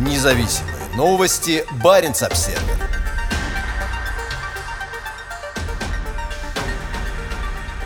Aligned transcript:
Независимые 0.00 0.74
новости. 0.96 1.62
Барин 1.84 2.12
обсерва 2.12 2.58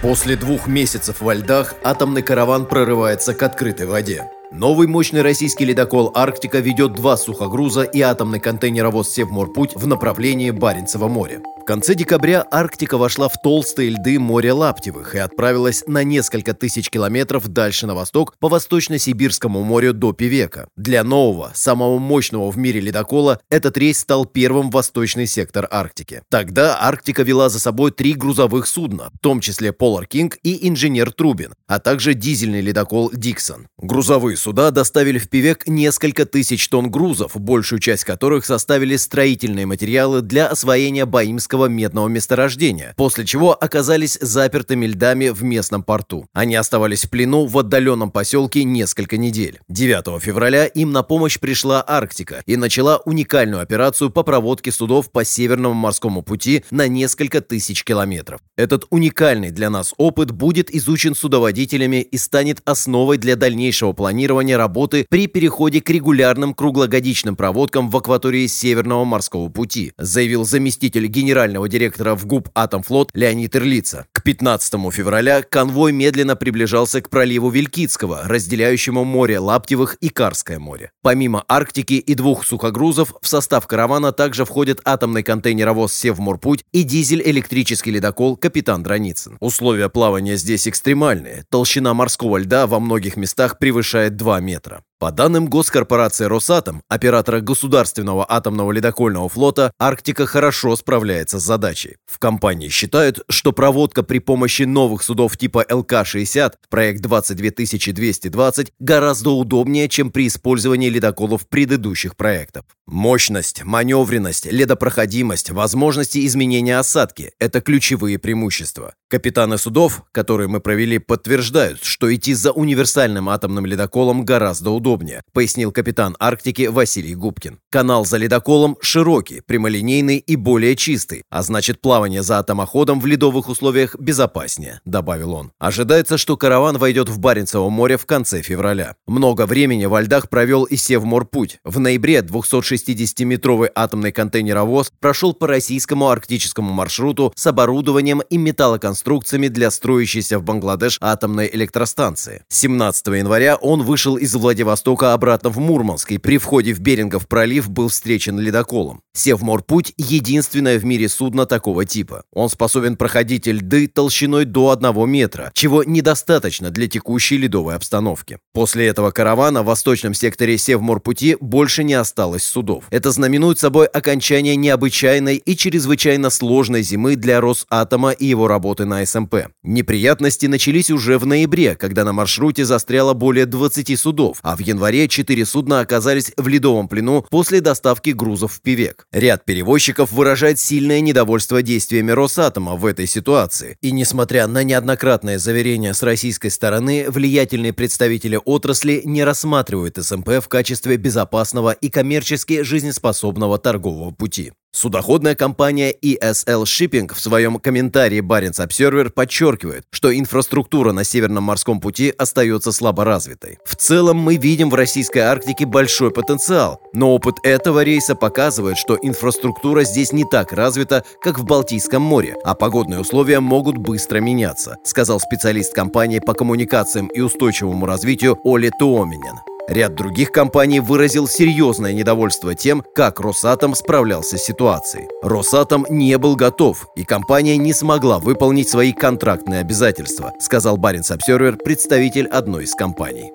После 0.00 0.36
двух 0.36 0.68
месяцев 0.68 1.20
во 1.20 1.34
льдах 1.34 1.74
атомный 1.82 2.22
караван 2.22 2.66
прорывается 2.66 3.34
к 3.34 3.42
открытой 3.42 3.86
воде. 3.86 4.30
Новый 4.52 4.86
мощный 4.86 5.22
российский 5.22 5.64
ледокол 5.64 6.12
«Арктика» 6.14 6.60
ведет 6.60 6.92
два 6.92 7.16
сухогруза 7.16 7.82
и 7.82 8.00
атомный 8.00 8.38
контейнеровоз 8.38 9.10
«Севморпуть» 9.10 9.74
в 9.74 9.88
направлении 9.88 10.52
Баренцева 10.52 11.08
моря. 11.08 11.40
В 11.64 11.66
конце 11.66 11.94
декабря 11.94 12.44
Арктика 12.50 12.98
вошла 12.98 13.26
в 13.30 13.40
толстые 13.40 13.88
льды 13.88 14.18
моря 14.18 14.52
Лаптевых 14.54 15.14
и 15.14 15.18
отправилась 15.18 15.82
на 15.86 16.04
несколько 16.04 16.52
тысяч 16.52 16.90
километров 16.90 17.48
дальше 17.48 17.86
на 17.86 17.94
восток 17.94 18.34
по 18.38 18.50
Восточно-Сибирскому 18.50 19.62
морю 19.62 19.94
до 19.94 20.12
Певека. 20.12 20.68
Для 20.76 21.02
нового, 21.02 21.52
самого 21.54 21.98
мощного 21.98 22.50
в 22.50 22.58
мире 22.58 22.80
ледокола 22.80 23.40
этот 23.48 23.78
рейс 23.78 23.98
стал 23.98 24.26
первым 24.26 24.68
восточный 24.68 25.26
сектор 25.26 25.66
Арктики. 25.70 26.20
Тогда 26.28 26.76
Арктика 26.82 27.22
вела 27.22 27.48
за 27.48 27.58
собой 27.58 27.92
три 27.92 28.12
грузовых 28.12 28.66
судна, 28.66 29.08
в 29.14 29.18
том 29.20 29.40
числе 29.40 29.70
Polar 29.70 30.06
King 30.06 30.34
и 30.42 30.68
инженер 30.68 31.12
Трубин, 31.12 31.54
а 31.66 31.78
также 31.78 32.12
дизельный 32.12 32.60
ледокол 32.60 33.10
Диксон. 33.10 33.68
Грузовые 33.78 34.36
суда 34.36 34.70
доставили 34.70 35.18
в 35.18 35.30
Певек 35.30 35.66
несколько 35.66 36.26
тысяч 36.26 36.68
тонн 36.68 36.90
грузов, 36.90 37.40
большую 37.40 37.78
часть 37.78 38.04
которых 38.04 38.44
составили 38.44 38.96
строительные 38.96 39.64
материалы 39.64 40.20
для 40.20 40.46
освоения 40.48 41.06
Баимского 41.06 41.53
Курильского 41.54 41.66
медного 41.66 42.08
месторождения, 42.08 42.94
после 42.96 43.24
чего 43.24 43.52
оказались 43.52 44.18
запертыми 44.20 44.86
льдами 44.86 45.28
в 45.28 45.42
местном 45.42 45.82
порту. 45.82 46.26
Они 46.32 46.56
оставались 46.56 47.04
в 47.04 47.10
плену 47.10 47.46
в 47.46 47.56
отдаленном 47.58 48.10
поселке 48.10 48.64
несколько 48.64 49.16
недель. 49.16 49.60
9 49.68 50.20
февраля 50.20 50.66
им 50.66 50.92
на 50.92 51.02
помощь 51.02 51.38
пришла 51.38 51.84
Арктика 51.86 52.42
и 52.46 52.56
начала 52.56 52.98
уникальную 53.04 53.62
операцию 53.62 54.10
по 54.10 54.22
проводке 54.24 54.72
судов 54.72 55.12
по 55.12 55.24
Северному 55.24 55.74
морскому 55.74 56.22
пути 56.22 56.64
на 56.70 56.88
несколько 56.88 57.40
тысяч 57.40 57.84
километров. 57.84 58.40
Этот 58.56 58.86
уникальный 58.90 59.50
для 59.50 59.70
нас 59.70 59.94
опыт 59.96 60.32
будет 60.32 60.74
изучен 60.74 61.14
судоводителями 61.14 62.02
и 62.02 62.18
станет 62.18 62.62
основой 62.64 63.18
для 63.18 63.36
дальнейшего 63.36 63.92
планирования 63.92 64.56
работы 64.56 65.06
при 65.08 65.28
переходе 65.28 65.80
к 65.80 65.90
регулярным 65.90 66.54
круглогодичным 66.54 67.36
проводкам 67.36 67.90
в 67.90 67.96
акватории 67.96 68.46
Северного 68.48 69.04
морского 69.04 69.48
пути, 69.48 69.92
заявил 69.98 70.44
заместитель 70.44 71.06
генерального 71.06 71.43
генерального 71.44 71.68
директора 71.68 72.14
в 72.14 72.24
ГУП 72.26 72.48
«Атомфлот» 72.54 73.10
Леонид 73.12 73.54
Ирлица. 73.54 74.06
К 74.12 74.22
15 74.22 74.72
февраля 74.92 75.42
конвой 75.42 75.92
медленно 75.92 76.36
приближался 76.36 77.02
к 77.02 77.10
проливу 77.10 77.50
Вилькицкого, 77.50 78.22
разделяющему 78.24 79.04
море 79.04 79.38
Лаптевых 79.38 79.96
и 80.00 80.08
Карское 80.08 80.58
море. 80.58 80.90
Помимо 81.02 81.44
Арктики 81.46 81.94
и 81.94 82.14
двух 82.14 82.46
сухогрузов, 82.46 83.14
в 83.20 83.28
состав 83.28 83.66
каравана 83.66 84.12
также 84.12 84.46
входят 84.46 84.80
атомный 84.84 85.22
контейнеровоз 85.22 85.92
«Севморпуть» 85.92 86.64
и 86.72 86.82
дизель-электрический 86.82 87.90
ледокол 87.90 88.36
«Капитан 88.36 88.82
Драницын». 88.82 89.36
Условия 89.40 89.90
плавания 89.90 90.36
здесь 90.36 90.66
экстремальные. 90.66 91.44
Толщина 91.50 91.92
морского 91.92 92.38
льда 92.38 92.66
во 92.66 92.80
многих 92.80 93.16
местах 93.18 93.58
превышает 93.58 94.16
2 94.16 94.40
метра. 94.40 94.82
По 95.04 95.12
данным 95.12 95.48
госкорпорации 95.48 96.24
«Росатом», 96.24 96.80
оператора 96.88 97.40
государственного 97.40 98.24
атомного 98.26 98.72
ледокольного 98.72 99.28
флота, 99.28 99.70
Арктика 99.78 100.24
хорошо 100.24 100.74
справляется 100.76 101.38
с 101.38 101.42
задачей. 101.42 101.96
В 102.06 102.18
компании 102.18 102.70
считают, 102.70 103.22
что 103.28 103.52
проводка 103.52 104.02
при 104.02 104.18
помощи 104.18 104.62
новых 104.62 105.02
судов 105.02 105.36
типа 105.36 105.66
ЛК-60, 105.68 106.54
проект 106.70 107.02
22220, 107.02 108.72
гораздо 108.80 109.28
удобнее, 109.32 109.90
чем 109.90 110.10
при 110.10 110.26
использовании 110.26 110.88
ледоколов 110.88 111.46
предыдущих 111.50 112.16
проектов. 112.16 112.64
Мощность, 112.86 113.62
маневренность, 113.62 114.46
ледопроходимость, 114.46 115.50
возможности 115.50 116.24
изменения 116.24 116.78
осадки– 116.78 117.32
это 117.38 117.60
ключевые 117.60 118.18
преимущества. 118.18 118.94
Капитаны 119.10 119.58
судов, 119.58 120.02
которые 120.12 120.48
мы 120.48 120.60
провели, 120.60 120.98
подтверждают, 120.98 121.84
что 121.84 122.12
идти 122.14 122.32
за 122.32 122.52
универсальным 122.52 123.28
атомным 123.28 123.66
ледоколом 123.66 124.24
гораздо 124.24 124.70
удобнее 124.70 124.93
удобнее, 124.94 125.22
пояснил 125.32 125.72
капитан 125.72 126.16
Арктики 126.20 126.66
Василий 126.66 127.14
Губкин. 127.14 127.58
Канал 127.70 128.04
за 128.04 128.16
ледоколом 128.16 128.76
широкий, 128.80 129.40
прямолинейный 129.40 130.18
и 130.18 130.36
более 130.36 130.76
чистый, 130.76 131.24
а 131.30 131.42
значит 131.42 131.80
плавание 131.80 132.22
за 132.22 132.38
атомоходом 132.38 133.00
в 133.00 133.06
ледовых 133.06 133.48
условиях 133.48 133.96
безопаснее, 133.98 134.80
добавил 134.84 135.34
он. 135.34 135.50
Ожидается, 135.58 136.16
что 136.16 136.36
караван 136.36 136.78
войдет 136.78 137.08
в 137.08 137.18
Баренцево 137.18 137.70
море 137.70 137.96
в 137.96 138.06
конце 138.06 138.42
февраля. 138.42 138.94
Много 139.06 139.46
времени 139.46 139.86
во 139.86 140.00
льдах 140.00 140.28
провел 140.28 140.64
и 140.64 140.76
Севморпуть. 140.76 141.58
В 141.64 141.80
ноябре 141.80 142.20
260-метровый 142.20 143.70
атомный 143.74 144.12
контейнеровоз 144.12 144.92
прошел 145.00 145.34
по 145.34 145.48
российскому 145.48 146.08
арктическому 146.08 146.72
маршруту 146.72 147.32
с 147.34 147.46
оборудованием 147.46 148.20
и 148.30 148.36
металлоконструкциями 148.36 149.48
для 149.48 149.70
строящейся 149.70 150.38
в 150.38 150.44
Бангладеш 150.44 150.98
атомной 151.00 151.50
электростанции. 151.52 152.44
17 152.48 153.06
января 153.08 153.56
он 153.56 153.82
вышел 153.82 154.16
из 154.16 154.34
Владивостока 154.34 154.83
Владивостока 154.84 155.14
обратно 155.14 155.48
в 155.48 155.58
Мурманск 155.58 156.12
и 156.12 156.18
при 156.18 156.36
входе 156.36 156.74
в 156.74 156.80
Берингов 156.80 157.26
пролив 157.26 157.70
был 157.70 157.88
встречен 157.88 158.38
ледоколом. 158.38 159.00
Севморпуть– 159.16 159.94
единственное 159.96 160.78
в 160.78 160.84
мире 160.84 161.08
судно 161.08 161.46
такого 161.46 161.84
типа. 161.84 162.24
Он 162.32 162.50
способен 162.50 162.96
проходить 162.96 163.46
льды 163.46 163.86
толщиной 163.86 164.44
до 164.44 164.70
1 164.70 165.08
метра, 165.08 165.50
чего 165.54 165.84
недостаточно 165.84 166.70
для 166.70 166.88
текущей 166.88 167.38
ледовой 167.38 167.76
обстановки. 167.76 168.38
После 168.52 168.86
этого 168.88 169.10
каравана 169.10 169.62
в 169.62 169.66
восточном 169.66 170.14
секторе 170.14 170.58
Севморпути 170.58 171.36
больше 171.40 171.84
не 171.84 171.94
осталось 171.94 172.42
судов. 172.42 172.84
Это 172.90 173.10
знаменует 173.12 173.58
собой 173.58 173.86
окончание 173.86 174.56
необычайной 174.56 175.36
и 175.36 175.56
чрезвычайно 175.56 176.28
сложной 176.28 176.82
зимы 176.82 177.16
для 177.16 177.40
Росатома 177.40 178.10
и 178.10 178.26
его 178.26 178.48
работы 178.48 178.84
на 178.84 179.06
СМП. 179.06 179.46
Неприятности 179.62 180.46
начались 180.46 180.90
уже 180.90 181.18
в 181.18 181.24
ноябре, 181.24 181.76
когда 181.76 182.04
на 182.04 182.12
маршруте 182.12 182.64
застряло 182.64 183.14
более 183.14 183.46
20 183.46 183.98
судов, 183.98 184.38
а 184.42 184.56
в 184.56 184.60
январе 184.66 185.08
четыре 185.08 185.46
судна 185.46 185.80
оказались 185.80 186.32
в 186.36 186.48
ледовом 186.48 186.88
плену 186.88 187.26
после 187.30 187.60
доставки 187.60 188.10
грузов 188.10 188.54
в 188.54 188.60
Певек. 188.60 189.06
Ряд 189.12 189.44
перевозчиков 189.44 190.12
выражает 190.12 190.58
сильное 190.58 191.00
недовольство 191.00 191.62
действиями 191.62 192.10
Росатома 192.10 192.76
в 192.76 192.86
этой 192.86 193.06
ситуации. 193.06 193.78
И 193.80 193.92
несмотря 193.92 194.46
на 194.46 194.62
неоднократное 194.64 195.38
заверение 195.38 195.94
с 195.94 196.02
российской 196.02 196.48
стороны, 196.48 197.06
влиятельные 197.08 197.72
представители 197.72 198.40
отрасли 198.44 199.02
не 199.04 199.24
рассматривают 199.24 199.96
СМП 199.96 200.40
в 200.42 200.48
качестве 200.48 200.96
безопасного 200.96 201.72
и 201.72 201.90
коммерчески 201.90 202.62
жизнеспособного 202.62 203.58
торгового 203.58 204.10
пути. 204.10 204.52
Судоходная 204.74 205.36
компания 205.36 205.92
ESL 205.92 206.64
Shipping 206.64 207.14
в 207.14 207.20
своем 207.20 207.60
комментарии 207.60 208.20
Barents 208.20 208.58
Observer 208.58 209.08
подчеркивает, 209.08 209.84
что 209.92 210.12
инфраструктура 210.12 210.90
на 210.90 211.04
Северном 211.04 211.44
морском 211.44 211.80
пути 211.80 212.12
остается 212.18 212.72
слабо 212.72 213.04
развитой. 213.04 213.60
В 213.64 213.76
целом 213.76 214.16
мы 214.16 214.34
видим 214.36 214.70
в 214.70 214.74
российской 214.74 215.20
Арктике 215.20 215.64
большой 215.64 216.10
потенциал, 216.10 216.80
но 216.92 217.14
опыт 217.14 217.36
этого 217.44 217.84
рейса 217.84 218.16
показывает, 218.16 218.76
что 218.76 218.98
инфраструктура 219.00 219.84
здесь 219.84 220.12
не 220.12 220.24
так 220.24 220.52
развита, 220.52 221.04
как 221.22 221.38
в 221.38 221.44
Балтийском 221.44 222.02
море, 222.02 222.34
а 222.42 222.56
погодные 222.56 222.98
условия 222.98 223.38
могут 223.38 223.78
быстро 223.78 224.18
меняться, 224.18 224.78
сказал 224.82 225.20
специалист 225.20 225.72
компании 225.72 226.18
по 226.18 226.34
коммуникациям 226.34 227.06
и 227.06 227.20
устойчивому 227.20 227.86
развитию 227.86 228.36
Оли 228.42 228.72
Туоминен. 228.76 229.53
Ряд 229.66 229.94
других 229.94 230.30
компаний 230.30 230.80
выразил 230.80 231.26
серьезное 231.26 231.94
недовольство 231.94 232.54
тем, 232.54 232.84
как 232.94 233.18
Росатом 233.18 233.74
справлялся 233.74 234.36
с 234.36 234.44
ситуацией. 234.44 235.08
Росатом 235.22 235.86
не 235.88 236.18
был 236.18 236.36
готов, 236.36 236.88
и 236.96 237.04
компания 237.04 237.56
не 237.56 237.72
смогла 237.72 238.18
выполнить 238.18 238.68
свои 238.68 238.92
контрактные 238.92 239.60
обязательства, 239.60 240.32
сказал 240.38 240.76
Баренц 240.76 241.10
Обсервер, 241.10 241.56
представитель 241.56 242.26
одной 242.26 242.64
из 242.64 242.74
компаний. 242.74 243.32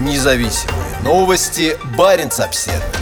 Независимые 0.00 0.98
новости 1.04 1.76
Баренц 1.96 2.40
Обсервер. 2.40 2.97